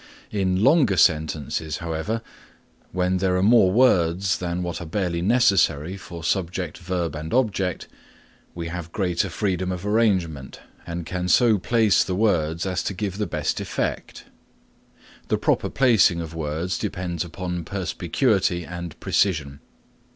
In 0.31 0.63
longer 0.63 0.97
sentences, 0.97 1.77
however, 1.77 2.23
when 2.91 3.17
there 3.17 3.37
are 3.37 3.43
more 3.43 3.71
words 3.71 4.39
than 4.39 4.63
what 4.63 4.81
are 4.81 4.87
barely 4.87 5.21
necessary 5.21 5.95
for 5.95 6.23
subject, 6.23 6.79
verb 6.79 7.15
and 7.15 7.31
object, 7.35 7.87
we 8.55 8.69
have 8.69 8.91
greater 8.91 9.29
freedom 9.29 9.71
of 9.71 9.85
arrangement 9.85 10.59
and 10.87 11.05
can 11.05 11.27
so 11.27 11.59
place 11.59 12.03
the 12.03 12.15
words 12.15 12.65
as 12.65 12.81
to 12.85 12.95
give 12.95 13.19
the 13.19 13.27
best 13.27 13.61
effect. 13.61 14.23
The 15.27 15.37
proper 15.37 15.69
placing 15.69 16.19
of 16.19 16.33
words 16.33 16.79
depends 16.79 17.23
upon 17.23 17.63
perspicuity 17.63 18.65
and 18.65 18.99
precision. 18.99 19.59